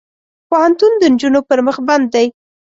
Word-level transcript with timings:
پوهنتون 0.49 0.91
د 0.97 1.03
نجونو 1.13 1.39
پر 1.47 1.59
مخ 1.65 1.77
بند 1.87 2.05
دی. 2.13 2.27